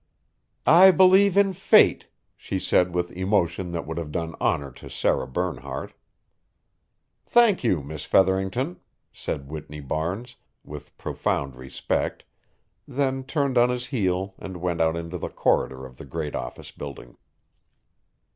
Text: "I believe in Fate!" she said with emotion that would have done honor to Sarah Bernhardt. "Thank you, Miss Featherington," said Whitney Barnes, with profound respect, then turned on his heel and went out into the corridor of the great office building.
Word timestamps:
"I 0.65 0.89
believe 0.89 1.37
in 1.37 1.53
Fate!" 1.53 2.07
she 2.35 2.57
said 2.57 2.91
with 2.91 3.11
emotion 3.11 3.69
that 3.69 3.85
would 3.85 3.99
have 3.99 4.11
done 4.11 4.33
honor 4.41 4.71
to 4.71 4.89
Sarah 4.89 5.27
Bernhardt. 5.27 5.93
"Thank 7.23 7.63
you, 7.63 7.83
Miss 7.83 8.03
Featherington," 8.03 8.79
said 9.13 9.47
Whitney 9.47 9.79
Barnes, 9.79 10.37
with 10.63 10.97
profound 10.97 11.55
respect, 11.55 12.23
then 12.87 13.23
turned 13.23 13.59
on 13.59 13.69
his 13.69 13.85
heel 13.85 14.33
and 14.39 14.57
went 14.57 14.81
out 14.81 14.97
into 14.97 15.19
the 15.19 15.29
corridor 15.29 15.85
of 15.85 15.97
the 15.97 16.05
great 16.05 16.33
office 16.33 16.71
building. 16.71 17.15